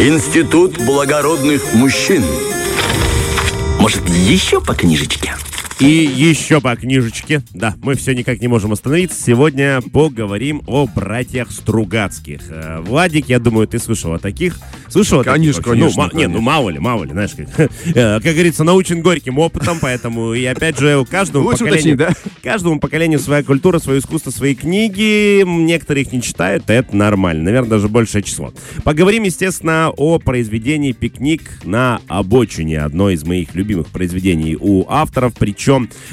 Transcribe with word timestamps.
Институт 0.00 0.78
благородных 0.78 1.74
мужчин. 1.74 2.24
Может, 3.78 4.08
еще 4.08 4.62
по 4.62 4.74
книжечке? 4.74 5.34
И 5.80 5.86
еще 6.14 6.60
по 6.60 6.76
книжечке. 6.76 7.40
Да, 7.54 7.74
мы 7.82 7.94
все 7.94 8.12
никак 8.14 8.42
не 8.42 8.48
можем 8.48 8.72
остановиться. 8.72 9.18
Сегодня 9.18 9.80
поговорим 9.80 10.60
о 10.66 10.86
братьях 10.86 11.50
Стругацких. 11.50 12.42
Э, 12.50 12.80
Владик, 12.82 13.30
я 13.30 13.38
думаю, 13.38 13.66
ты 13.66 13.78
слышал 13.78 14.12
о 14.12 14.18
таких. 14.18 14.58
Слышал 14.90 15.20
о 15.20 15.24
Конечно, 15.24 15.62
таких? 15.62 15.72
конечно, 15.72 16.02
Ну, 16.02 16.08
ма- 16.12 16.18
не, 16.20 16.26
ну 16.28 16.40
мало 16.42 16.68
ли, 16.68 16.78
мало 16.78 17.04
ли, 17.04 17.12
знаешь, 17.12 17.30
как, 17.34 17.48
э, 17.86 18.20
как 18.20 18.22
говорится, 18.34 18.62
научен 18.62 19.00
горьким 19.00 19.38
опытом, 19.38 19.78
поэтому 19.80 20.34
и 20.34 20.44
опять 20.44 20.78
же 20.78 21.02
каждому 21.10 21.46
Лучше 21.46 21.64
поколению, 21.64 21.94
уточнить, 21.94 22.24
да? 22.24 22.30
каждому 22.42 22.78
поколению 22.78 23.18
своя 23.18 23.42
культура, 23.42 23.78
свое 23.78 24.00
искусство, 24.00 24.30
свои 24.30 24.54
книги. 24.54 25.42
Некоторые 25.46 26.04
их 26.04 26.12
не 26.12 26.20
читают, 26.20 26.68
это 26.68 26.94
нормально. 26.94 27.44
Наверное, 27.44 27.70
даже 27.70 27.88
большее 27.88 28.22
число. 28.22 28.52
Поговорим, 28.84 29.22
естественно, 29.22 29.90
о 29.96 30.18
произведении 30.18 30.92
«Пикник 30.92 31.40
на 31.64 32.02
обочине». 32.06 32.80
Одно 32.82 33.08
из 33.08 33.24
моих 33.24 33.54
любимых 33.54 33.86
произведений 33.86 34.58
у 34.60 34.84
авторов. 34.86 35.32
Причем 35.38 35.69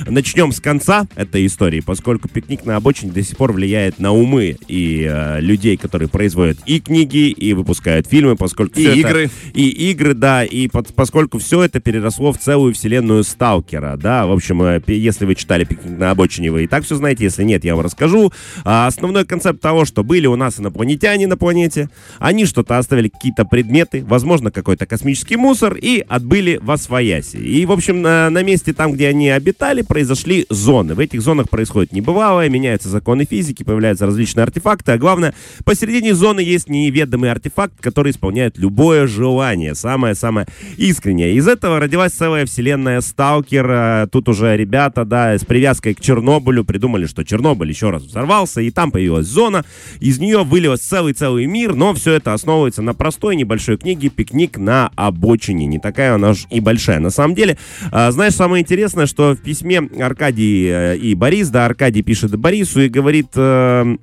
начнем 0.08 0.52
с 0.52 0.60
конца 0.60 1.08
этой 1.16 1.46
истории, 1.46 1.80
поскольку 1.80 2.28
«Пикник 2.28 2.66
на 2.66 2.76
обочине» 2.76 3.12
до 3.12 3.24
сих 3.24 3.38
пор 3.38 3.54
влияет 3.54 4.00
на 4.00 4.12
умы 4.12 4.58
и 4.68 5.08
э, 5.10 5.40
людей, 5.42 5.78
которые 5.78 6.08
производят 6.10 6.58
и 6.66 6.80
книги, 6.80 7.30
и 7.30 7.54
выпускают 7.54 8.08
фильмы, 8.08 8.36
поскольку 8.36 8.80
И 8.80 8.84
это- 8.84 8.94
игры. 9.00 9.30
и 9.54 9.90
игры, 9.92 10.14
да, 10.14 10.44
и 10.44 10.68
под- 10.68 10.94
поскольку 10.94 11.40
все 11.40 11.64
это 11.64 11.80
переросло 11.80 12.32
в 12.32 12.38
целую 12.38 12.74
вселенную 12.74 13.24
Сталкера, 13.24 13.98
да, 13.98 14.26
в 14.28 14.32
общем, 14.32 14.62
э, 14.64 14.82
если 14.88 15.26
вы 15.26 15.36
читали 15.36 15.64
«Пикник 15.64 15.98
на 15.98 16.12
обочине», 16.12 16.52
вы 16.52 16.64
и 16.64 16.68
так 16.68 16.84
все 16.84 16.96
знаете, 16.96 17.24
если 17.24 17.44
нет, 17.44 17.64
я 17.66 17.76
вам 17.76 17.86
расскажу. 17.86 18.32
А, 18.64 18.88
основной 18.88 19.26
концепт 19.26 19.62
того, 19.62 19.86
что 19.86 20.04
были 20.04 20.28
у 20.28 20.36
нас 20.36 20.60
инопланетяне 20.60 21.28
на 21.28 21.38
планете, 21.38 21.90
они 22.20 22.46
что-то 22.46 22.78
оставили, 22.78 23.08
какие-то 23.10 23.46
предметы, 23.46 24.04
возможно, 24.08 24.52
какой-то 24.52 24.86
космический 24.86 25.36
мусор, 25.38 25.76
и 25.76 26.04
отбыли 26.08 26.60
во 26.62 26.78
свояси. 26.78 27.38
И, 27.38 27.66
в 27.66 27.72
общем, 27.72 28.02
на, 28.02 28.30
на 28.30 28.44
месте 28.44 28.74
там, 28.74 28.92
где 28.94 29.08
они 29.08 29.30
обитали, 29.30 29.47
произошли 29.54 30.46
зоны. 30.50 30.96
В 30.96 31.00
этих 31.00 31.22
зонах 31.22 31.50
происходит 31.50 31.92
небывалое, 31.92 32.50
меняются 32.50 32.90
законы 32.90 33.26
физики, 33.26 33.64
появляются 33.64 34.06
различные 34.06 34.44
артефакты, 34.44 34.94
а 34.94 34.98
главное, 34.98 35.34
посередине 35.64 36.14
зоны 36.14 36.40
есть 36.40 36.70
неведомый 36.70 37.32
артефакт, 37.32 37.74
который 37.80 38.12
исполняет 38.12 38.58
любое 38.58 39.08
желание, 39.08 39.76
самое-самое 39.76 40.48
искреннее. 40.78 41.36
Из 41.36 41.48
этого 41.48 41.80
родилась 41.80 42.14
целая 42.14 42.46
вселенная 42.46 43.02
Сталкер. 43.02 43.70
Э, 43.70 44.08
Тут 44.12 44.30
уже 44.30 44.56
ребята, 44.56 45.06
да, 45.06 45.38
с 45.38 45.46
привязкой 45.46 45.94
к 45.94 46.02
Чернобылю 46.02 46.64
придумали, 46.64 47.06
что 47.06 47.24
Чернобыль 47.24 47.70
еще 47.70 47.90
раз 47.90 48.04
взорвался, 48.04 48.62
и 48.62 48.72
там 48.72 48.92
появилась 48.92 49.28
зона. 49.28 49.66
Из 50.00 50.20
нее 50.20 50.44
вылилось 50.44 50.82
целый-целый 50.82 51.46
мир, 51.46 51.76
но 51.76 51.94
все 51.94 52.14
это 52.14 52.34
основывается 52.34 52.82
на 52.82 52.94
простой 52.94 53.36
небольшой 53.36 53.78
книге 53.78 54.10
«Пикник 54.10 54.58
на 54.58 54.92
обочине». 54.96 55.66
Не 55.66 55.80
такая 55.80 56.16
она 56.16 56.32
уж 56.32 56.46
и 56.50 56.60
большая. 56.60 57.00
На 57.00 57.10
самом 57.10 57.36
деле, 57.36 57.58
а, 57.92 58.12
знаешь, 58.12 58.34
самое 58.34 58.64
интересное, 58.64 59.06
что 59.06 59.27
в 59.36 59.42
письме 59.42 59.80
Аркадий 60.00 60.68
э, 60.68 60.98
и 60.98 61.16
Борис, 61.16 61.50
да, 61.50 61.66
Аркадий 61.66 62.04
пишет 62.04 62.36
Борису 62.36 62.82
и 62.82 62.90
говорит... 62.90 63.30
э, 63.36 63.98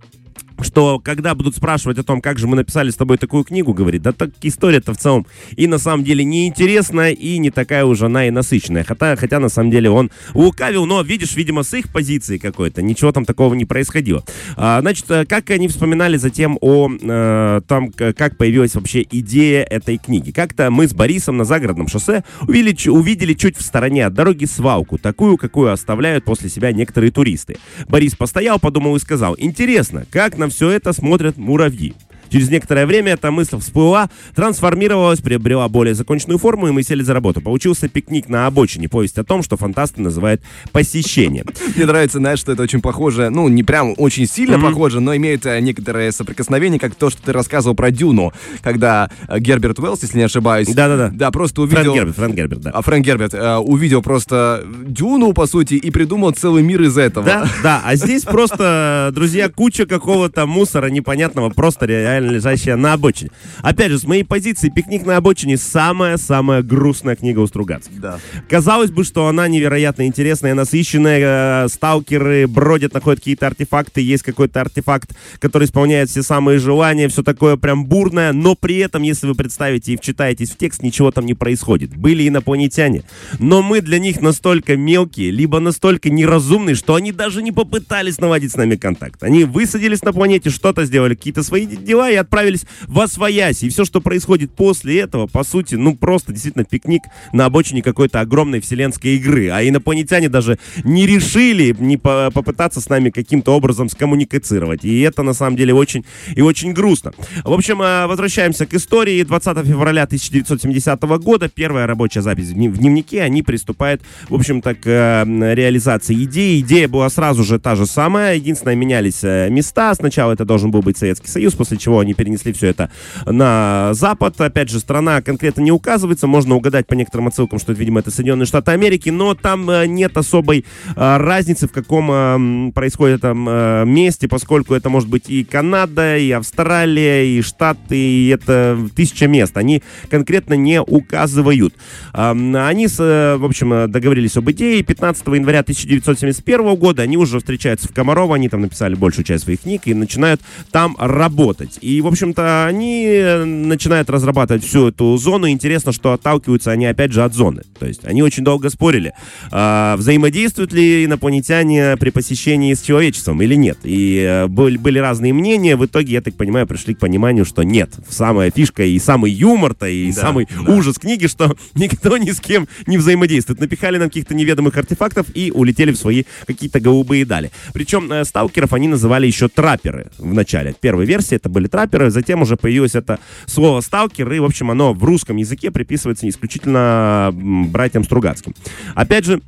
что 0.60 0.98
когда 0.98 1.34
будут 1.34 1.56
спрашивать 1.56 1.98
о 1.98 2.02
том, 2.02 2.20
как 2.20 2.38
же 2.38 2.46
мы 2.46 2.56
написали 2.56 2.90
с 2.90 2.96
тобой 2.96 3.18
такую 3.18 3.44
книгу, 3.44 3.74
говорит, 3.74 4.02
да 4.02 4.12
так 4.12 4.30
история-то 4.42 4.94
в 4.94 4.98
целом 4.98 5.26
и 5.56 5.66
на 5.66 5.78
самом 5.78 6.04
деле 6.04 6.24
неинтересная, 6.24 7.10
и 7.12 7.38
не 7.38 7.50
такая 7.50 7.84
уже 7.84 8.06
она 8.06 8.26
и 8.26 8.30
насыщенная. 8.30 8.84
Хотя, 8.84 9.16
хотя 9.16 9.40
на 9.40 9.48
самом 9.48 9.70
деле 9.70 9.90
он 9.90 10.10
лукавил, 10.34 10.86
но 10.86 11.02
видишь, 11.02 11.36
видимо, 11.36 11.62
с 11.62 11.74
их 11.74 11.92
позиции 11.92 12.38
какой-то, 12.38 12.82
ничего 12.82 13.12
там 13.12 13.24
такого 13.24 13.54
не 13.54 13.64
происходило. 13.64 14.24
А, 14.56 14.80
значит, 14.80 15.10
э, 15.10 15.24
как 15.26 15.50
они 15.50 15.68
вспоминали 15.68 16.16
затем 16.16 16.58
о 16.60 16.90
э, 16.90 17.60
том, 17.66 17.92
как 17.92 18.36
появилась 18.36 18.74
вообще 18.74 19.04
идея 19.10 19.64
этой 19.64 19.98
книги. 19.98 20.30
Как-то 20.30 20.70
мы 20.70 20.86
с 20.86 20.94
Борисом 20.94 21.36
на 21.36 21.44
загородном 21.44 21.88
шоссе 21.88 22.24
увидели, 22.46 22.88
увидели 22.88 23.34
чуть 23.34 23.56
в 23.56 23.62
стороне 23.62 24.06
от 24.06 24.14
дороги 24.14 24.44
свалку, 24.44 24.98
такую, 24.98 25.36
какую 25.36 25.72
оставляют 25.72 26.24
после 26.24 26.48
себя 26.48 26.72
некоторые 26.72 27.10
туристы. 27.10 27.56
Борис 27.88 28.14
постоял, 28.14 28.58
подумал 28.58 28.96
и 28.96 29.00
сказал, 29.00 29.34
интересно, 29.38 30.06
как 30.10 30.38
на 30.38 30.43
все 30.50 30.70
это 30.70 30.92
смотрят 30.92 31.36
муравьи. 31.36 31.94
Через 32.34 32.50
некоторое 32.50 32.84
время 32.84 33.12
эта 33.12 33.30
мысль 33.30 33.60
всплыла, 33.60 34.10
трансформировалась, 34.34 35.20
приобрела 35.20 35.68
более 35.68 35.94
законченную 35.94 36.38
форму, 36.40 36.66
и 36.66 36.72
мы 36.72 36.82
сели 36.82 37.00
за 37.00 37.14
работу. 37.14 37.40
Получился 37.40 37.86
пикник 37.86 38.28
на 38.28 38.48
обочине, 38.48 38.88
повесть 38.88 39.18
о 39.18 39.22
том, 39.22 39.44
что 39.44 39.56
фантасты 39.56 40.02
называют 40.02 40.42
посещением. 40.72 41.46
Мне 41.76 41.86
нравится, 41.86 42.18
знаешь, 42.18 42.40
что 42.40 42.50
это 42.50 42.64
очень 42.64 42.80
похоже, 42.80 43.30
ну, 43.30 43.46
не 43.46 43.62
прям 43.62 43.94
очень 43.98 44.26
сильно 44.26 44.58
похоже, 44.58 44.98
но 44.98 45.14
имеет 45.14 45.46
э, 45.46 45.60
некоторое 45.60 46.10
соприкосновение, 46.10 46.80
как 46.80 46.96
то, 46.96 47.08
что 47.08 47.22
ты 47.22 47.32
рассказывал 47.32 47.76
про 47.76 47.92
Дюну, 47.92 48.32
когда 48.62 49.10
э, 49.28 49.38
Герберт 49.38 49.78
Уэллс, 49.78 50.02
если 50.02 50.18
не 50.18 50.24
ошибаюсь, 50.24 50.66
Да-да-да. 50.74 51.12
да, 51.14 51.30
просто 51.30 51.64
Фрэнк 51.68 51.72
увидел... 51.72 51.94
Герберт, 51.94 52.16
Фрэнк 52.16 52.34
Герберт, 52.34 52.60
да. 52.62 52.70
А 52.70 52.82
Фрэнк 52.82 53.06
Герберт 53.06 53.34
э, 53.34 53.56
увидел 53.58 54.02
просто 54.02 54.66
Дюну, 54.84 55.34
по 55.34 55.46
сути, 55.46 55.74
и 55.74 55.92
придумал 55.92 56.32
целый 56.32 56.64
мир 56.64 56.82
из 56.82 56.98
этого. 56.98 57.24
Да, 57.24 57.48
да, 57.62 57.82
а 57.84 57.94
здесь 57.94 58.24
просто, 58.24 59.12
друзья, 59.14 59.48
куча 59.48 59.86
какого-то 59.86 60.46
мусора 60.46 60.88
непонятного, 60.88 61.50
просто 61.50 61.86
реально 61.86 62.23
лежащая 62.30 62.76
на 62.76 62.94
обочине. 62.94 63.30
Опять 63.62 63.90
же, 63.90 63.98
с 63.98 64.04
моей 64.04 64.24
позиции, 64.24 64.68
«Пикник 64.68 65.06
на 65.06 65.16
обочине» 65.16 65.56
самая-самая 65.56 66.62
грустная 66.62 67.16
книга 67.16 67.40
у 67.40 67.46
Стругацких. 67.46 68.00
Да. 68.00 68.18
Казалось 68.48 68.90
бы, 68.90 69.04
что 69.04 69.28
она 69.28 69.48
невероятно 69.48 70.06
интересная, 70.06 70.54
насыщенная, 70.54 71.64
э, 71.64 71.68
сталкеры 71.68 72.46
бродят, 72.46 72.94
находят 72.94 73.20
какие-то 73.20 73.46
артефакты, 73.46 74.00
есть 74.00 74.22
какой-то 74.22 74.60
артефакт, 74.60 75.10
который 75.38 75.64
исполняет 75.64 76.10
все 76.10 76.22
самые 76.22 76.58
желания, 76.58 77.08
все 77.08 77.22
такое 77.22 77.56
прям 77.56 77.86
бурное, 77.86 78.32
но 78.32 78.54
при 78.54 78.76
этом, 78.78 79.02
если 79.02 79.26
вы 79.26 79.34
представите 79.34 79.92
и 79.92 79.96
вчитаетесь 79.96 80.50
в 80.50 80.56
текст, 80.56 80.82
ничего 80.82 81.10
там 81.10 81.26
не 81.26 81.34
происходит. 81.34 81.96
Были 81.96 82.28
инопланетяне, 82.28 83.04
но 83.38 83.62
мы 83.62 83.80
для 83.80 83.98
них 83.98 84.20
настолько 84.20 84.76
мелкие, 84.76 85.30
либо 85.30 85.60
настолько 85.60 86.10
неразумные, 86.10 86.74
что 86.74 86.94
они 86.94 87.12
даже 87.12 87.42
не 87.42 87.52
попытались 87.52 88.18
наладить 88.18 88.52
с 88.52 88.56
нами 88.56 88.76
контакт. 88.76 89.22
Они 89.22 89.44
высадились 89.44 90.02
на 90.02 90.12
планете, 90.12 90.50
что-то 90.50 90.84
сделали, 90.84 91.14
какие-то 91.14 91.42
свои 91.42 91.66
дела 91.66 92.03
и 92.10 92.14
отправились 92.14 92.66
в 92.86 93.00
Освояси. 93.00 93.66
И 93.66 93.68
все, 93.68 93.84
что 93.84 94.00
происходит 94.00 94.52
после 94.52 95.00
этого, 95.00 95.26
по 95.26 95.44
сути, 95.44 95.74
ну 95.74 95.96
просто 95.96 96.32
действительно 96.32 96.64
пикник 96.64 97.02
на 97.32 97.46
обочине 97.46 97.82
какой-то 97.82 98.20
огромной 98.20 98.60
вселенской 98.60 99.16
игры. 99.16 99.50
А 99.50 99.62
инопланетяне 99.62 100.28
даже 100.28 100.58
не 100.84 101.06
решили 101.06 101.74
не 101.78 101.96
по- 101.96 102.30
попытаться 102.32 102.80
с 102.80 102.88
нами 102.88 103.10
каким-то 103.10 103.52
образом 103.52 103.88
скоммуницировать. 103.88 104.84
И 104.84 105.00
это 105.00 105.22
на 105.22 105.34
самом 105.34 105.56
деле 105.56 105.74
очень 105.74 106.04
и 106.34 106.40
очень 106.40 106.72
грустно. 106.72 107.12
В 107.44 107.52
общем, 107.52 107.82
э, 107.82 108.06
возвращаемся 108.06 108.66
к 108.66 108.74
истории. 108.74 109.22
20 109.22 109.66
февраля 109.66 110.04
1970 110.04 111.18
года, 111.18 111.48
первая 111.48 111.86
рабочая 111.86 112.22
запись 112.22 112.48
в 112.48 112.54
дневнике, 112.54 113.22
они 113.22 113.42
приступают, 113.42 114.02
в 114.28 114.34
общем-то, 114.34 114.74
к 114.74 114.86
э, 114.86 115.54
реализации 115.54 116.24
идеи. 116.24 116.60
Идея 116.60 116.88
была 116.88 117.08
сразу 117.10 117.44
же 117.44 117.58
та 117.58 117.74
же 117.74 117.86
самая, 117.86 118.36
единственное, 118.36 118.74
менялись 118.74 119.20
э, 119.22 119.48
места. 119.50 119.94
Сначала 119.94 120.32
это 120.32 120.44
должен 120.44 120.70
был 120.70 120.82
быть 120.82 120.98
Советский 120.98 121.28
Союз, 121.28 121.54
после 121.54 121.76
чего 121.76 121.93
они 122.00 122.14
перенесли 122.14 122.52
все 122.52 122.68
это 122.68 122.90
на 123.26 123.92
Запад. 123.94 124.40
Опять 124.40 124.70
же, 124.70 124.80
страна 124.80 125.22
конкретно 125.22 125.60
не 125.60 125.72
указывается, 125.72 126.26
можно 126.26 126.54
угадать 126.54 126.86
по 126.86 126.94
некоторым 126.94 127.28
отсылкам, 127.28 127.58
что, 127.58 127.72
видимо, 127.72 128.00
это 128.00 128.10
Соединенные 128.10 128.46
Штаты 128.46 128.72
Америки, 128.72 129.10
но 129.10 129.34
там 129.34 129.68
э, 129.70 129.86
нет 129.86 130.16
особой 130.16 130.64
э, 130.94 131.16
разницы, 131.16 131.68
в 131.68 131.72
каком 131.72 132.10
э, 132.10 132.72
происходит 132.72 133.22
там 133.22 133.44
месте, 133.88 134.28
поскольку 134.28 134.74
это 134.74 134.90
может 134.90 135.08
быть 135.08 135.28
и 135.28 135.44
Канада, 135.44 136.16
и 136.18 136.30
Австралия, 136.30 137.26
и 137.26 137.40
Штаты, 137.42 137.96
и 137.96 138.28
это 138.28 138.78
тысяча 138.94 139.26
мест. 139.26 139.56
Они 139.56 139.82
конкретно 140.10 140.54
не 140.54 140.80
указывают. 140.80 141.74
Они, 142.12 142.86
в 142.86 143.44
общем, 143.44 143.90
договорились 143.90 144.36
об 144.36 144.50
идее. 144.50 144.82
15 144.82 145.26
января 145.28 145.60
1971 145.60 146.74
года 146.76 147.02
они 147.02 147.16
уже 147.16 147.38
встречаются 147.38 147.88
в 147.88 147.94
Комарово, 147.94 148.36
они 148.36 148.48
там 148.48 148.60
написали 148.60 148.94
большую 148.94 149.24
часть 149.24 149.44
своих 149.44 149.62
книг 149.62 149.82
и 149.86 149.94
начинают 149.94 150.40
там 150.70 150.96
работать. 150.98 151.78
И, 151.84 152.00
в 152.00 152.06
общем-то, 152.06 152.64
они 152.66 153.06
начинают 153.44 154.08
разрабатывать 154.08 154.64
всю 154.64 154.88
эту 154.88 155.18
зону. 155.18 155.50
Интересно, 155.50 155.92
что 155.92 156.14
отталкиваются 156.14 156.70
они, 156.70 156.86
опять 156.86 157.12
же, 157.12 157.22
от 157.22 157.34
зоны. 157.34 157.62
То 157.78 157.84
есть 157.86 158.06
они 158.06 158.22
очень 158.22 158.42
долго 158.42 158.70
спорили, 158.70 159.12
а, 159.50 159.94
взаимодействуют 159.98 160.72
ли 160.72 161.04
инопланетяне 161.04 161.98
при 161.98 162.08
посещении 162.08 162.72
с 162.72 162.80
человечеством 162.80 163.42
или 163.42 163.54
нет. 163.54 163.78
И 163.82 164.16
э, 164.18 164.46
были, 164.46 164.78
были 164.78 164.98
разные 164.98 165.34
мнения. 165.34 165.76
В 165.76 165.84
итоге, 165.84 166.14
я 166.14 166.20
так 166.22 166.34
понимаю, 166.36 166.66
пришли 166.66 166.94
к 166.94 166.98
пониманию, 166.98 167.44
что 167.44 167.62
нет. 167.64 167.90
Самая 168.08 168.50
фишка 168.50 168.82
и 168.84 168.98
самый 168.98 169.30
юмор-то, 169.32 169.86
и 169.86 170.10
Да, 170.10 170.20
самый 170.22 170.48
да. 170.64 170.72
ужас 170.72 170.98
книги, 170.98 171.26
что 171.26 171.54
никто 171.74 172.16
ни 172.16 172.30
с 172.30 172.40
кем 172.40 172.66
не 172.86 172.96
взаимодействует. 172.96 173.60
Напихали 173.60 173.98
нам 173.98 174.08
каких-то 174.08 174.34
неведомых 174.34 174.74
артефактов 174.78 175.26
и 175.34 175.50
улетели 175.50 175.92
в 175.92 175.98
свои 175.98 176.24
какие-то 176.46 176.80
голубые 176.80 177.26
дали. 177.26 177.50
Причем 177.74 178.10
э, 178.10 178.24
сталкеров 178.24 178.72
они 178.72 178.88
называли 178.88 179.26
еще 179.26 179.48
трапперы 179.48 180.06
в 180.16 180.32
начале. 180.32 180.74
Первой 180.80 181.04
версии 181.04 181.36
это 181.36 181.50
были 181.50 181.73
трапперы, 181.74 182.10
затем 182.10 182.42
уже 182.42 182.56
появилось 182.56 182.94
это 182.94 183.18
слово 183.46 183.80
сталкер, 183.80 184.32
и, 184.32 184.38
в 184.38 184.44
общем, 184.44 184.70
оно 184.70 184.92
в 184.92 185.02
русском 185.02 185.36
языке 185.36 185.72
приписывается 185.72 186.28
исключительно 186.28 187.32
братьям 187.34 188.04
Стругацким. 188.04 188.54
Опять 188.94 189.24
же, 189.24 189.40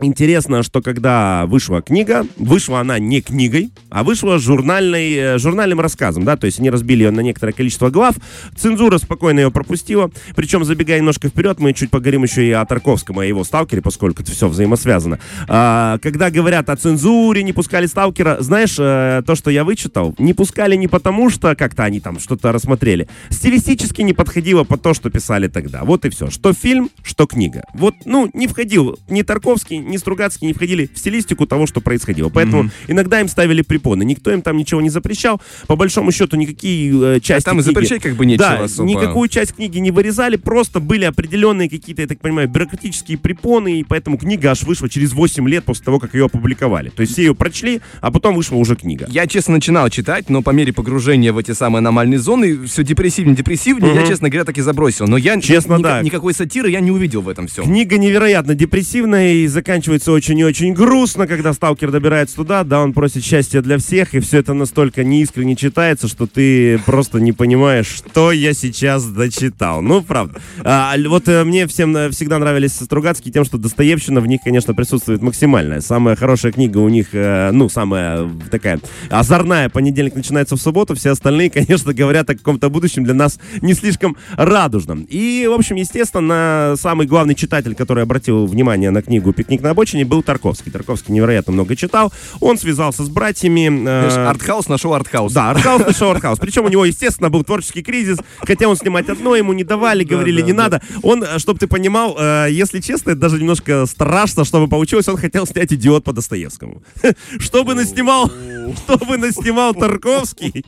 Интересно, 0.00 0.62
что 0.62 0.82
когда 0.82 1.46
вышла 1.46 1.80
книга, 1.80 2.26
вышла 2.36 2.80
она 2.80 2.98
не 2.98 3.22
книгой, 3.22 3.70
а 3.88 4.04
вышла 4.04 4.38
журнальной, 4.38 5.14
э, 5.14 5.38
журнальным 5.38 5.80
рассказом, 5.80 6.24
да, 6.24 6.36
то 6.36 6.44
есть 6.44 6.58
они 6.58 6.68
разбили 6.68 7.04
ее 7.04 7.10
на 7.10 7.20
некоторое 7.20 7.52
количество 7.52 7.88
глав, 7.88 8.16
цензура 8.54 8.98
спокойно 8.98 9.40
ее 9.40 9.50
пропустила, 9.50 10.10
причем, 10.34 10.66
забегая 10.66 10.98
немножко 10.98 11.28
вперед, 11.28 11.60
мы 11.60 11.72
чуть 11.72 11.90
поговорим 11.90 12.24
еще 12.24 12.46
и 12.46 12.50
о 12.50 12.66
Тарковском, 12.66 13.20
о 13.20 13.24
его 13.24 13.42
сталкере, 13.42 13.80
поскольку 13.80 14.22
это 14.22 14.32
все 14.32 14.48
взаимосвязано. 14.48 15.18
А, 15.48 15.96
когда 16.02 16.30
говорят 16.30 16.68
о 16.68 16.76
цензуре, 16.76 17.42
не 17.42 17.54
пускали 17.54 17.86
сталкера, 17.86 18.36
знаешь, 18.40 18.76
э, 18.78 19.22
то, 19.26 19.34
что 19.34 19.50
я 19.50 19.64
вычитал, 19.64 20.14
не 20.18 20.34
пускали 20.34 20.76
не 20.76 20.88
потому, 20.88 21.30
что 21.30 21.56
как-то 21.56 21.84
они 21.84 22.00
там 22.00 22.18
что-то 22.20 22.52
рассмотрели, 22.52 23.08
стилистически 23.30 24.02
не 24.02 24.12
подходило 24.12 24.64
по 24.64 24.76
то, 24.76 24.92
что 24.92 25.08
писали 25.08 25.48
тогда. 25.48 25.84
Вот 25.84 26.04
и 26.04 26.10
все. 26.10 26.28
Что 26.28 26.52
фильм, 26.52 26.90
что 27.02 27.26
книга. 27.26 27.64
Вот, 27.72 27.94
ну, 28.04 28.28
не 28.34 28.46
входил 28.46 28.98
ни 29.08 29.22
Тарковский, 29.22 29.85
ни 29.86 29.96
Стругацкий 29.96 30.46
не 30.46 30.52
входили 30.52 30.90
в 30.92 30.98
стилистику 30.98 31.46
того, 31.46 31.66
что 31.66 31.80
происходило. 31.80 32.28
Поэтому 32.28 32.64
mm-hmm. 32.64 32.70
иногда 32.88 33.20
им 33.20 33.28
ставили 33.28 33.62
препоны. 33.62 34.04
Никто 34.04 34.32
им 34.32 34.42
там 34.42 34.56
ничего 34.56 34.80
не 34.80 34.90
запрещал. 34.90 35.40
По 35.66 35.76
большому 35.76 36.12
счету 36.12 36.36
никакие 36.36 37.16
э, 37.16 37.20
части 37.20 37.48
а 37.48 37.50
там 37.50 37.56
книги... 37.58 37.66
запрещать 37.66 38.02
как 38.02 38.14
бы 38.14 38.26
нечего 38.26 38.48
Да, 38.48 38.64
особо. 38.64 38.88
никакую 38.88 39.28
часть 39.28 39.54
книги 39.54 39.78
не 39.78 39.90
вырезали, 39.90 40.36
просто 40.36 40.80
были 40.80 41.04
определенные 41.04 41.68
какие-то, 41.68 42.02
я 42.02 42.08
так 42.08 42.20
понимаю, 42.20 42.48
бюрократические 42.48 43.18
препоны, 43.18 43.80
и 43.80 43.84
поэтому 43.84 44.18
книга 44.18 44.50
аж 44.50 44.62
вышла 44.62 44.88
через 44.88 45.12
8 45.12 45.48
лет 45.48 45.64
после 45.64 45.84
того, 45.84 45.98
как 45.98 46.14
ее 46.14 46.26
опубликовали. 46.26 46.90
То 46.90 47.02
есть 47.02 47.12
все 47.12 47.22
ее 47.22 47.34
прочли, 47.34 47.80
а 48.00 48.10
потом 48.10 48.34
вышла 48.34 48.56
уже 48.56 48.76
книга. 48.76 49.06
Я, 49.08 49.26
честно, 49.26 49.54
начинал 49.54 49.88
читать, 49.90 50.28
но 50.30 50.42
по 50.42 50.50
мере 50.50 50.72
погружения 50.72 51.32
в 51.32 51.38
эти 51.38 51.52
самые 51.52 51.78
аномальные 51.78 52.18
зоны 52.18 52.64
все 52.66 52.82
депрессивнее, 52.82 53.36
депрессивнее, 53.36 53.92
Мгм. 53.92 54.00
я, 54.00 54.06
честно 54.06 54.28
говоря, 54.28 54.44
так 54.44 54.58
и 54.58 54.62
забросил. 54.62 55.06
Но 55.06 55.16
я 55.16 55.40
Честно, 55.40 55.76
ни- 55.76 55.82
да. 55.82 56.02
никакой 56.02 56.34
сатиры 56.34 56.70
я 56.70 56.80
не 56.80 56.90
увидел 56.90 57.20
в 57.22 57.28
этом 57.28 57.46
всем. 57.46 57.64
Книга 57.64 57.98
невероятно 57.98 58.54
депрессивная 58.54 59.34
и 59.34 59.46
заканчивается 59.46 59.75
очень 59.76 60.38
и 60.38 60.44
очень 60.44 60.72
грустно, 60.72 61.26
когда 61.26 61.52
сталкер 61.52 61.90
добирается 61.90 62.36
туда, 62.36 62.64
да, 62.64 62.80
он 62.80 62.92
просит 62.92 63.24
счастья 63.24 63.60
для 63.60 63.78
всех, 63.78 64.14
и 64.14 64.20
все 64.20 64.38
это 64.38 64.54
настолько 64.54 65.04
неискренне 65.04 65.56
читается, 65.56 66.08
что 66.08 66.26
ты 66.26 66.78
просто 66.78 67.18
не 67.18 67.32
понимаешь, 67.32 67.86
что 67.86 68.32
я 68.32 68.54
сейчас 68.54 69.04
дочитал. 69.04 69.82
Ну, 69.82 70.02
правда. 70.02 70.40
А, 70.64 70.94
вот 71.08 71.28
э, 71.28 71.44
мне 71.44 71.66
всем 71.66 71.96
э, 71.96 72.10
всегда 72.10 72.38
нравились 72.38 72.72
Стругацкие 72.72 73.32
тем, 73.32 73.44
что 73.44 73.58
Достоевщина 73.58 74.20
в 74.20 74.26
них, 74.26 74.40
конечно, 74.42 74.74
присутствует 74.74 75.22
максимально. 75.22 75.80
Самая 75.80 76.16
хорошая 76.16 76.52
книга 76.52 76.78
у 76.78 76.88
них, 76.88 77.08
э, 77.12 77.50
ну, 77.52 77.68
самая 77.68 78.28
такая 78.50 78.80
озорная, 79.10 79.68
понедельник 79.68 80.14
начинается 80.14 80.56
в 80.56 80.60
субботу, 80.60 80.94
все 80.94 81.10
остальные, 81.10 81.50
конечно, 81.56 81.92
говорят 81.92 82.30
о 82.30 82.36
каком-то 82.36 82.70
будущем 82.70 83.04
для 83.04 83.14
нас 83.14 83.38
не 83.60 83.74
слишком 83.74 84.16
радужном. 84.36 85.06
И, 85.08 85.46
в 85.48 85.52
общем, 85.52 85.76
естественно, 85.76 86.74
самый 86.76 87.06
главный 87.06 87.34
читатель, 87.34 87.74
который 87.74 88.02
обратил 88.02 88.46
внимание 88.46 88.90
на 88.90 89.02
книгу 89.02 89.32
«Пикник 89.32 89.60
на 89.66 89.72
обочине», 89.72 90.04
был 90.04 90.22
Тарковский. 90.22 90.72
Тарковский 90.72 91.12
невероятно 91.12 91.52
много 91.52 91.76
читал. 91.76 92.12
Он 92.40 92.58
связался 92.58 93.04
с 93.04 93.08
братьями. 93.08 93.86
э, 93.86 94.26
артхаус 94.26 94.68
нашел 94.68 94.94
артхаус. 94.94 95.32
да, 95.32 95.50
артхаус 95.50 95.82
нашел 95.86 96.10
артхаус. 96.10 96.38
Причем 96.38 96.64
у 96.64 96.68
него, 96.68 96.84
естественно, 96.84 97.30
был 97.30 97.44
творческий 97.44 97.82
кризис. 97.82 98.18
Хотя 98.38 98.68
он 98.68 98.76
снимать 98.76 99.08
одно, 99.08 99.36
ему 99.36 99.52
не 99.52 99.64
давали, 99.64 100.04
говорили, 100.04 100.42
не 100.42 100.52
надо. 100.52 100.80
Он, 101.02 101.24
чтобы 101.38 101.58
ты 101.58 101.66
понимал, 101.66 102.16
э, 102.18 102.48
если 102.50 102.80
честно, 102.80 103.10
это 103.10 103.20
даже 103.20 103.38
немножко 103.38 103.86
страшно, 103.86 104.44
чтобы 104.44 104.68
получилось, 104.68 105.08
он 105.08 105.16
хотел 105.16 105.46
снять 105.46 105.72
«Идиот» 105.72 106.04
по 106.04 106.12
Достоевскому. 106.12 106.82
Чтобы 107.38 107.74
наснимал, 107.74 108.30
чтобы 108.86 109.16
наснимал 109.16 109.74
Тарковский, 109.74 110.64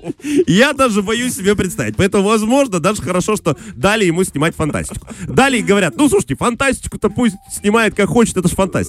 я 0.47 0.73
даже 0.73 1.03
боюсь 1.03 1.35
себе 1.37 1.55
представить. 1.55 1.97
Поэтому, 1.97 2.25
возможно, 2.25 2.81
даже 2.81 3.03
хорошо, 3.03 3.37
что 3.37 3.57
дали 3.75 4.05
ему 4.05 4.25
снимать 4.25 4.55
фантастику. 4.55 5.07
Дали 5.27 5.59
и 5.59 5.63
говорят, 5.63 5.97
ну, 5.97 6.09
слушайте, 6.09 6.37
фантастику-то 6.37 7.11
пусть 7.11 7.37
снимает 7.51 7.95
как 7.95 8.09
хочет, 8.09 8.37
это 8.37 8.49
же 8.49 8.55
фантастика. 8.55 8.88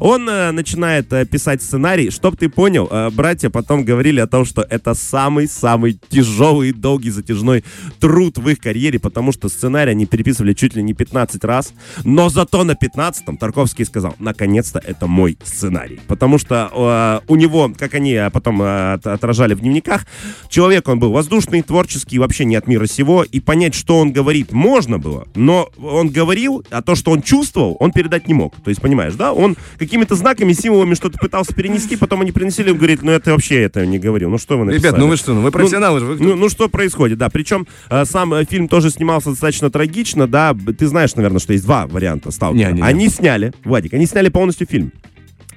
Он 0.00 0.28
э, 0.28 0.50
начинает 0.52 1.12
э, 1.12 1.24
писать 1.26 1.62
сценарий. 1.62 2.10
Чтоб 2.10 2.36
ты 2.36 2.48
понял, 2.48 2.88
э, 2.90 3.10
братья 3.10 3.50
потом 3.50 3.84
говорили 3.84 4.20
о 4.20 4.26
том, 4.26 4.44
что 4.44 4.62
это 4.62 4.94
самый-самый 4.94 5.98
тяжелый, 6.08 6.72
долгий, 6.72 7.10
затяжной 7.10 7.64
труд 8.00 8.38
в 8.38 8.48
их 8.48 8.58
карьере, 8.60 8.98
потому 8.98 9.32
что 9.32 9.48
сценарий 9.48 9.92
они 9.92 10.06
переписывали 10.06 10.52
чуть 10.54 10.74
ли 10.74 10.82
не 10.82 10.94
15 10.94 11.44
раз, 11.44 11.72
но 12.04 12.28
зато 12.28 12.64
на 12.64 12.72
15-м 12.72 13.36
Тарковский 13.36 13.84
сказал, 13.84 14.14
наконец-то 14.18 14.78
это 14.78 15.06
мой 15.06 15.38
сценарий. 15.42 16.00
Потому 16.06 16.38
что 16.38 17.22
у 17.28 17.36
него, 17.36 17.72
как 17.76 17.94
они 17.94 18.20
потом 18.32 18.62
от- 18.62 19.06
отражали 19.06 19.54
в 19.54 19.60
дневниках, 19.60 20.06
человек 20.48 20.88
он 20.88 20.98
был 20.98 21.12
воздушный, 21.12 21.62
творческий, 21.62 22.18
вообще 22.18 22.44
не 22.44 22.56
от 22.56 22.66
мира 22.66 22.86
сего, 22.86 23.22
и 23.22 23.40
понять, 23.40 23.74
что 23.74 23.98
он 23.98 24.12
говорит, 24.12 24.52
можно 24.52 24.98
было, 24.98 25.26
но 25.34 25.68
он 25.82 26.08
говорил, 26.08 26.64
а 26.70 26.82
то, 26.82 26.94
что 26.94 27.10
он 27.10 27.22
чувствовал, 27.22 27.76
он 27.80 27.92
передать 27.92 28.28
не 28.28 28.34
мог. 28.34 28.54
То 28.62 28.70
есть, 28.70 28.80
понимаешь, 28.80 29.14
да, 29.14 29.32
он 29.38 29.56
какими-то 29.78 30.14
знаками, 30.16 30.52
символами 30.52 30.94
что-то 30.94 31.18
пытался 31.18 31.54
перенести, 31.54 31.96
потом 31.96 32.20
они 32.22 32.32
принесли, 32.32 32.70
он 32.70 32.76
говорит, 32.76 33.02
ну 33.02 33.12
это 33.12 33.32
вообще 33.32 33.62
это 33.62 33.86
не 33.86 33.98
говорил, 33.98 34.30
ну 34.30 34.38
что 34.38 34.58
вы 34.58 34.64
написали? 34.64 34.88
Ребят, 34.88 34.98
ну 34.98 35.06
вы 35.06 35.16
что, 35.16 35.32
ну 35.34 35.42
вы 35.42 35.50
профессионалы 35.50 36.00
же. 36.00 36.06
вы? 36.06 36.16
Ну, 36.18 36.36
ну 36.36 36.48
что 36.48 36.68
происходит, 36.68 37.18
да. 37.18 37.28
Причем 37.28 37.66
э, 37.88 38.04
сам 38.04 38.34
э, 38.34 38.44
фильм 38.44 38.68
тоже 38.68 38.90
снимался 38.90 39.30
достаточно 39.30 39.70
трагично, 39.70 40.26
да. 40.26 40.54
Ты 40.76 40.86
знаешь, 40.88 41.14
наверное, 41.14 41.38
что 41.38 41.52
есть 41.52 41.64
два 41.64 41.86
варианта 41.86 42.30
«Сталкера». 42.30 42.70
Не-не-не. 42.70 42.82
Они 42.82 43.08
сняли, 43.08 43.52
Владик, 43.64 43.94
они 43.94 44.06
сняли 44.06 44.28
полностью 44.28 44.66
фильм. 44.66 44.92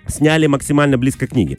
Сняли 0.07 0.48
максимально 0.48 0.98
близко 0.98 1.25
к 1.25 1.31
книге. 1.31 1.57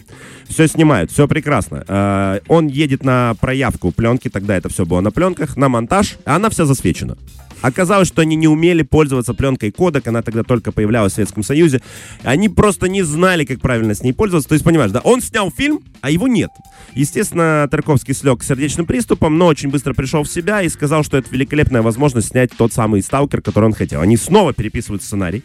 Все 0.49 0.67
снимают, 0.69 1.11
все 1.11 1.27
прекрасно. 1.27 1.85
Э, 1.89 2.41
он 2.49 2.69
едет 2.69 3.05
на 3.05 3.35
проявку 3.41 3.91
пленки, 3.91 4.29
тогда 4.29 4.57
это 4.57 4.69
все 4.69 4.87
было 4.87 5.01
на 5.01 5.11
пленках, 5.11 5.57
на 5.57 5.69
монтаж, 5.69 6.19
а 6.25 6.37
она 6.37 6.51
вся 6.51 6.67
засвечена. 6.67 7.17
Оказалось, 7.63 8.09
что 8.09 8.23
они 8.23 8.37
не 8.37 8.49
умели 8.49 8.83
пользоваться 8.83 9.35
пленкой 9.35 9.71
кодек, 9.71 10.07
она 10.07 10.23
тогда 10.23 10.43
только 10.43 10.73
появлялась 10.73 11.13
в 11.13 11.15
Советском 11.17 11.43
Союзе. 11.43 11.81
Они 12.23 12.49
просто 12.49 12.89
не 12.89 13.03
знали, 13.03 13.45
как 13.45 13.61
правильно 13.61 13.95
с 13.95 14.03
ней 14.03 14.13
пользоваться. 14.13 14.49
То 14.49 14.55
есть, 14.55 14.65
понимаешь, 14.65 14.91
да, 14.91 15.01
он 15.01 15.21
снял 15.21 15.51
фильм, 15.51 15.81
а 16.01 16.11
его 16.11 16.29
нет. 16.29 16.51
Естественно, 16.95 17.67
Тарковский 17.71 18.15
слег 18.15 18.43
сердечным 18.43 18.87
приступом, 18.87 19.39
но 19.39 19.47
очень 19.47 19.71
быстро 19.71 19.95
пришел 19.95 20.25
в 20.25 20.29
себя 20.29 20.63
и 20.63 20.69
сказал, 20.69 21.05
что 21.05 21.17
это 21.17 21.29
великолепная 21.31 21.83
возможность 21.83 22.29
снять 22.29 22.51
тот 22.57 22.73
самый 22.73 23.03
«Сталкер», 23.03 23.41
который 23.41 23.67
он 23.67 23.73
хотел. 23.73 24.01
Они 24.01 24.17
снова 24.17 24.53
переписывают 24.53 25.03
сценарий. 25.03 25.43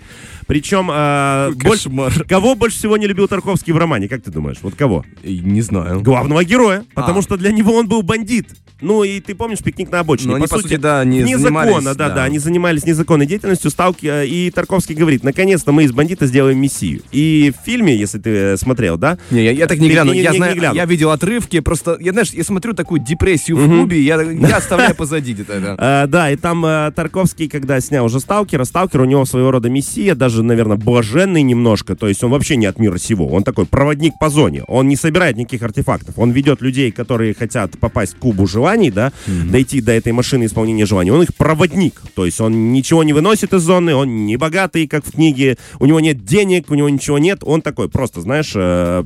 Причем, 0.48 0.90
э, 0.92 1.52
больше, 1.56 1.90
кого 2.28 2.56
больше 2.56 2.78
всего 2.78 2.98
не 2.98 3.08
любил 3.08 3.28
Тарковский 3.28 3.72
в 3.74 3.78
романе, 3.78 4.08
как 4.08 4.24
ты 4.24 4.32
думаешь? 4.32 4.58
Вот 4.62 4.76
кого? 4.76 5.06
И 5.24 5.40
Не 5.40 5.62
знаю. 5.62 6.02
Главного 6.02 6.44
героя, 6.44 6.84
потому 6.94 7.20
А. 7.20 7.22
что 7.22 7.38
для 7.38 7.52
него 7.52 7.74
он 7.74 7.88
был 7.88 8.02
бандит. 8.02 8.50
Ну 8.80 9.04
и 9.04 9.20
ты 9.20 9.34
помнишь 9.34 9.60
пикник 9.60 9.90
на 9.92 10.02
обочине? 10.02 10.32
Но 10.32 10.36
они, 10.36 10.48
по 10.48 10.60
сути, 10.60 10.76
да, 10.76 11.04
не 11.04 11.24
незаконно, 11.24 11.72
занимались, 11.82 11.96
да, 11.98 12.07
да. 12.10 12.16
да, 12.16 12.24
они 12.26 12.40
занимались 12.40 12.86
незаконной 12.86 13.26
деятельностью. 13.26 13.72
Сталки, 13.72 14.06
э, 14.08 14.28
и 14.28 14.52
Тарковский 14.52 14.96
говорит, 14.96 15.24
наконец-то 15.24 15.72
мы 15.72 15.84
из 15.84 15.92
бандита 15.92 16.26
сделаем 16.28 16.60
мессию. 16.60 17.02
И 17.12 17.54
в 17.58 17.66
фильме, 17.66 17.96
если 17.96 18.20
ты 18.20 18.30
э, 18.30 18.58
смотрел, 18.58 18.98
да, 18.98 19.18
Не, 19.32 19.44
я, 19.44 19.52
я 19.52 19.68
так 19.68 19.80
не 19.80 19.90
гляну. 19.90 20.12
я 20.12 20.32
не- 20.32 20.38
знаю, 20.38 20.54
не 20.54 20.60
глянул. 20.60 20.76
я 20.76 20.86
видел 20.86 21.12
отрывки, 21.12 21.60
просто, 21.60 21.98
я 22.00 22.12
знаешь, 22.12 22.32
я 22.32 22.44
смотрю 22.44 22.74
такую 22.74 23.02
депрессию 23.02 23.58
в 23.58 23.68
клубе, 23.68 24.02
я, 24.02 24.22
я 24.22 24.58
оставляю 24.58 24.96
позади 24.96 25.34
это. 25.34 25.76
Э, 25.78 26.08
да, 26.08 26.32
и 26.32 26.36
там 26.36 26.62
Тарковский, 26.94 27.48
когда 27.48 27.80
снял 27.80 28.06
уже 28.06 28.20
Сталкера, 28.20 28.64
Сталкер 28.64 29.02
у 29.02 29.06
него 29.06 29.26
своего 29.26 29.52
рода 29.52 29.70
мессия, 29.70 30.16
даже, 30.16 30.44
наверное, 30.44 30.78
блаженный 30.78 31.44
немножко, 31.44 31.96
то 31.96 32.08
есть 32.08 32.24
он 32.24 32.32
вообще 32.32 32.56
не 32.56 32.66
от 32.66 32.80
мира 32.80 32.98
сего, 32.98 33.28
он 33.28 33.44
такой 33.44 33.66
проводник 33.66 34.14
по 34.20 34.30
зоне, 34.30 34.64
он 34.68 34.88
не 34.88 34.96
собирает 34.96 35.38
никаких 35.38 35.64
артефактов, 35.64 36.18
он 36.18 36.32
ведет 36.32 36.62
людей, 36.62 36.92
которые 36.92 37.34
хотят 37.34 37.78
попасть 37.78 38.16
к 38.16 38.18
кубу 38.20 38.48
желаний, 38.48 38.92
да, 38.92 39.12
дойти 39.28 39.82
до 39.82 39.92
этой 39.92 40.12
машины 40.14 40.46
исполнения 40.46 40.86
желаний, 40.86 41.12
он 41.12 41.24
их 41.24 41.36
проводник, 41.36 41.97
то 42.16 42.26
есть 42.26 42.42
он 42.42 42.74
ничего 42.74 43.04
не 43.04 43.14
выносит 43.14 43.54
из 43.54 43.62
зоны, 43.62 43.96
он 43.96 44.26
не 44.26 44.38
богатый, 44.38 44.88
как 44.88 45.06
в 45.06 45.12
книге, 45.12 45.58
у 45.80 45.86
него 45.86 46.00
нет 46.00 46.24
денег, 46.26 46.70
у 46.70 46.76
него 46.76 46.90
ничего 46.90 47.18
нет, 47.18 47.40
он 47.44 47.62
такой 47.62 47.90
просто, 47.90 48.22
знаешь, 48.22 48.54
э, 48.56 49.04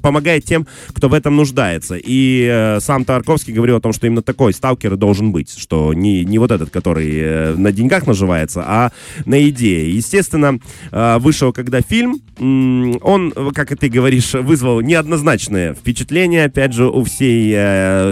помогает 0.00 0.44
тем, 0.44 0.66
кто 0.88 1.08
в 1.08 1.14
этом 1.14 1.36
нуждается. 1.36 1.96
И 1.96 2.48
э, 2.50 2.80
сам 2.80 3.04
Тарковский 3.04 3.52
говорил 3.52 3.76
о 3.76 3.80
том, 3.80 3.92
что 3.92 4.06
именно 4.06 4.22
такой 4.22 4.52
сталкер 4.52 4.96
должен 4.96 5.32
быть, 5.32 5.56
что 5.56 5.94
не, 5.94 6.24
не 6.24 6.38
вот 6.38 6.50
этот, 6.50 6.70
который 6.70 7.10
э, 7.12 7.54
на 7.54 7.72
деньгах 7.72 8.06
наживается, 8.06 8.64
а 8.66 8.92
на 9.24 9.48
идее. 9.48 9.94
Естественно, 9.94 10.58
вышел 10.90 11.52
когда 11.52 11.80
фильм, 11.80 12.20
он, 12.38 13.32
как 13.54 13.72
и 13.72 13.76
ты 13.76 13.88
говоришь, 13.88 14.32
вызвал 14.34 14.80
неоднозначное 14.80 15.74
впечатление, 15.74 16.44
опять 16.46 16.72
же, 16.72 16.88
у 16.88 17.04
всей 17.04 17.52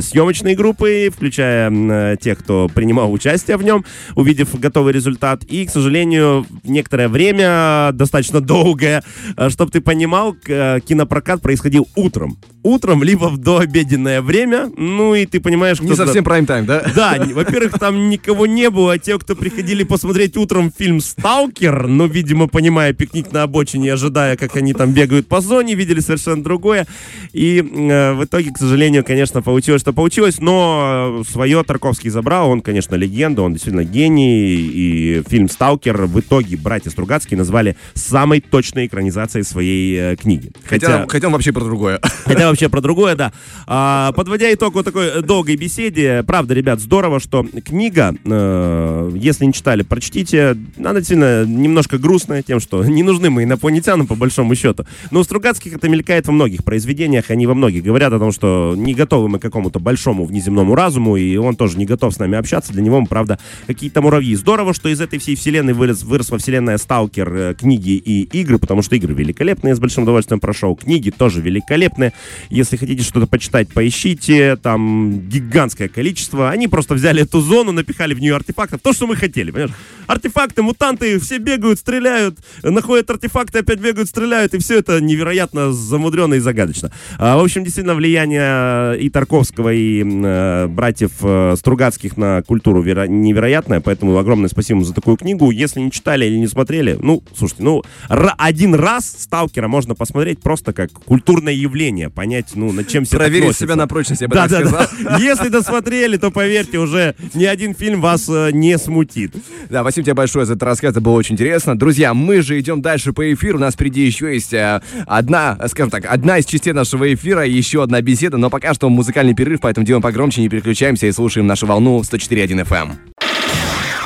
съемочной 0.03 0.55
группы, 0.55 1.11
включая 1.15 2.17
тех, 2.17 2.39
кто 2.39 2.69
принимал 2.69 3.13
участие 3.13 3.57
в 3.57 3.63
нем, 3.63 3.85
увидев 4.15 4.59
готовый 4.59 4.93
результат. 4.93 5.45
И, 5.45 5.67
к 5.67 5.71
сожалению, 5.71 6.47
некоторое 6.65 7.09
время, 7.09 7.91
достаточно 7.93 8.41
долгое, 8.41 9.03
чтобы 9.49 9.71
ты 9.71 9.81
понимал, 9.81 10.37
э, 10.47 10.79
кинопрокат 10.87 11.43
происходил 11.43 11.89
утром. 11.97 12.37
Утром, 12.63 13.03
либо 13.03 13.27
в 13.27 13.39
дообеденное 13.39 14.21
время, 14.21 14.71
ну 14.77 15.15
и 15.15 15.25
ты 15.27 15.41
понимаешь, 15.41 15.81
Не 15.81 15.87
кто-то- 15.87 16.05
совсем 16.07 16.25
прайм-тайм, 16.25 16.67
да? 16.67 16.83
да, 16.95 17.17
не- 17.19 17.33
во-первых, 17.33 17.79
там 17.79 18.11
никого 18.11 18.47
не 18.47 18.69
было, 18.71 18.93
а 18.95 18.99
те, 18.99 19.19
кто 19.19 19.35
приходили 19.35 19.83
посмотреть 19.83 20.37
утром 20.37 20.71
фильм 20.77 21.01
«Сталкер», 21.01 21.87
ну, 21.87 22.07
видимо, 22.07 22.49
понимая 22.49 22.93
пикник 22.93 23.33
на 23.33 23.45
обочине, 23.45 23.93
ожидая, 23.95 24.37
как 24.37 24.57
они 24.57 24.75
там 24.75 24.93
бегают 24.93 25.27
по 25.27 25.41
зоне, 25.41 25.75
видели 25.75 26.01
совершенно 26.01 26.43
другое. 26.43 26.87
И 27.33 27.59
э, 27.61 28.13
в 28.13 28.25
итоге, 28.25 28.51
к 28.53 28.59
сожалению, 28.59 29.05
конечно, 29.05 29.41
получилось, 29.41 29.81
что 29.81 29.93
получилось, 29.95 30.39
но 30.39 31.23
свое 31.29 31.63
Тарковский 31.65 32.11
забрал, 32.11 32.51
он, 32.51 32.61
конечно, 32.61 32.95
легенда, 32.95 33.43
он 33.43 33.55
действительно 33.55 33.80
действительно 33.81 33.85
гений, 33.85 34.57
и 34.57 35.23
фильм 35.29 35.49
«Сталкер» 35.49 36.07
в 36.07 36.21
итоге 36.21 36.57
братья 36.57 36.91
Стругацкие 36.91 37.39
назвали 37.39 37.77
самой 37.95 38.41
точной 38.41 38.87
экранизацией 38.87 39.45
своей 39.45 39.97
э, 39.97 40.17
книги. 40.17 40.51
Хотя, 40.65 41.07
хотя 41.09 41.27
он 41.27 41.33
вообще 41.33 41.53
про 41.53 41.65
другое. 41.65 42.01
Хотя 42.25 42.49
вообще 42.49 42.69
про 42.71 42.81
другое, 42.81 43.15
да. 43.15 43.33
А, 43.67 44.13
подводя 44.13 44.53
итог 44.53 44.75
вот 44.75 44.85
такой 44.85 45.23
долгой 45.23 45.57
беседе, 45.57 46.23
правда, 46.27 46.55
ребят, 46.55 46.81
здорово, 46.81 47.21
что 47.21 47.45
книга, 47.65 48.15
э, 48.25 49.11
если 49.15 49.45
не 49.45 49.53
читали, 49.53 49.83
прочтите. 49.83 50.57
Она 50.79 50.95
действительно 50.95 51.45
немножко 51.45 51.99
грустная 51.99 52.43
тем, 52.43 52.61
что 52.61 52.85
не 52.85 53.03
нужны 53.03 53.31
мы 53.31 53.45
инопланетянам, 53.45 54.07
по 54.07 54.15
большому 54.15 54.55
счету. 54.55 54.85
Но 55.11 55.21
у 55.21 55.25
Стругацких 55.25 55.75
это 55.75 55.89
мелькает 55.89 56.27
во 56.27 56.33
многих 56.33 56.65
произведениях, 56.65 57.31
они 57.31 57.47
во 57.47 57.55
многих 57.55 57.83
говорят 57.83 58.13
о 58.13 58.19
том, 58.19 58.33
что 58.33 58.75
не 58.77 58.95
готовы 58.95 59.29
мы 59.29 59.39
к 59.39 59.43
какому-то 59.43 59.79
большому 59.79 60.25
внеземному 60.25 60.75
разуму, 60.75 61.17
и 61.17 61.37
он 61.37 61.57
тоже 61.57 61.79
не 61.79 61.87
готов 61.87 62.15
с 62.15 62.19
нами 62.19 62.39
общаться. 62.39 62.73
Для 62.73 62.83
него 62.83 63.01
мы, 63.01 63.07
правда, 63.07 63.39
какие-то 63.67 64.03
муравьи. 64.03 64.35
Здорово, 64.35 64.75
что 64.75 64.89
из 64.89 65.01
этой 65.01 65.19
всей 65.19 65.37
вселенной 65.37 65.73
вырос, 65.73 66.03
выросла 66.03 66.39
вселенная 66.39 66.79
Сталкер, 66.79 67.35
э, 67.35 67.55
книги 67.55 67.91
и 67.91 68.23
игры, 68.41 68.59
потому 68.59 68.83
что 68.83 68.97
игры 68.97 69.15
великолепные, 69.15 69.75
с 69.75 69.79
большим 69.79 70.05
удовольствием 70.05 70.41
прошел. 70.41 70.77
Книги 70.77 71.11
тоже 71.11 71.41
великолепные. 71.41 72.13
Если 72.49 72.77
хотите 72.77 73.03
что-то 73.03 73.27
почитать, 73.27 73.69
поищите. 73.69 74.57
Там 74.57 75.21
гигантское 75.29 75.89
количество. 75.89 76.51
Они 76.51 76.69
просто 76.69 76.95
взяли 76.95 77.23
эту 77.23 77.41
зону, 77.41 77.73
напихали 77.73 78.15
в 78.15 78.21
нее 78.21 78.35
артефактов. 78.35 78.81
То, 78.83 78.93
что 78.93 79.07
мы 79.07 79.17
хотели, 79.17 79.51
понимаешь? 79.51 79.75
Артефакты, 80.07 80.63
мутанты, 80.63 81.19
все 81.21 81.39
бегают, 81.39 81.79
стреляют, 81.79 82.39
находят 82.63 83.11
артефакты, 83.11 83.61
опять 83.61 83.79
бегают, 83.79 84.09
стреляют, 84.09 84.55
и 84.55 84.59
все 84.59 84.79
это 84.79 85.01
невероятно 85.01 85.73
замудренно 85.73 86.35
и 86.35 86.41
загадочно. 86.41 86.91
А, 87.19 87.37
в 87.37 87.45
общем, 87.45 87.65
действительно, 87.65 87.95
влияние 87.95 88.99
и 89.01 89.09
Тарковского, 89.11 89.73
и 89.73 90.03
э, 90.03 90.67
братьев 90.67 91.13
э, 91.23 91.55
Стругацких 91.57 92.17
на 92.17 92.43
культуру 92.43 92.83
веро- 92.83 93.07
невероятное, 93.51 93.81
поэтому 93.81 94.17
огромное 94.17 94.49
спасибо 94.49 94.85
за 94.85 94.95
такую 94.95 95.17
книгу. 95.17 95.51
Если 95.51 95.81
не 95.81 95.91
читали 95.91 96.27
или 96.27 96.37
не 96.37 96.47
смотрели, 96.47 96.97
ну, 97.01 97.23
слушайте, 97.37 97.63
ну, 97.63 97.83
один 98.09 98.75
раз 98.75 99.17
«Сталкера» 99.19 99.69
можно 99.69 99.95
посмотреть 99.95 100.41
просто 100.41 100.73
как 100.73 100.93
культурное 100.93 101.53
явление, 101.53 102.11
понять, 102.11 102.53
ну, 102.55 102.73
над 102.73 102.89
чем 102.89 103.05
все 103.05 103.17
Проверить 103.17 103.57
себя 103.57 103.77
на 103.77 103.87
прочность, 103.87 104.23
я 104.23 104.29
бы 104.29 104.35
да, 104.35 104.49
так 104.49 104.65
да, 104.65 104.69
сказал. 104.69 104.87
да. 105.05 105.19
Если 105.21 105.49
досмотрели, 105.49 106.17
то 106.17 106.31
поверьте, 106.31 106.79
уже 106.79 107.15
ни 107.35 107.45
один 107.45 107.75
фильм 107.75 108.01
вас 108.01 108.29
э, 108.29 108.51
не 108.53 108.79
смутит. 108.79 109.35
Да, 109.69 109.83
спасибо 109.83 110.05
тебе 110.05 110.15
большое 110.15 110.47
за 110.47 110.53
этот 110.55 110.63
рассказ, 110.63 110.93
это 110.93 111.01
было 111.01 111.15
очень 111.15 111.35
интересно. 111.35 111.77
Друзья, 111.79 112.15
мы 112.15 112.43
же 112.43 112.59
идем 112.59 112.83
дальше 112.83 113.13
по 113.13 113.33
эфиру, 113.33 113.59
у 113.59 113.61
нас 113.61 113.75
впереди 113.75 114.07
еще 114.07 114.33
есть 114.33 114.53
э, 114.53 114.81
одна, 115.07 115.57
э, 115.61 115.69
скажем 115.69 115.91
так, 115.91 116.05
одна 116.07 116.39
из 116.39 116.47
частей 116.47 116.73
нашего 116.73 117.13
эфира, 117.13 117.45
еще 117.45 117.83
одна 117.83 118.01
беседа, 118.01 118.37
но 118.37 118.49
пока 118.51 118.75
что 118.75 118.89
музыкальный 118.89 119.35
перерыв, 119.35 119.61
поэтому 119.61 119.85
делаем 119.85 120.03
погромче, 120.03 120.41
не 120.41 120.49
переключаемся 120.49 121.07
и 121.07 121.13
слушаем 121.13 121.47
нашу 121.47 121.67
волну 121.67 122.01
104.1 122.01 122.67
FM. 122.67 123.20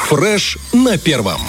Фреш 0.08 0.58
на 0.72 0.98
первом. 0.98 1.40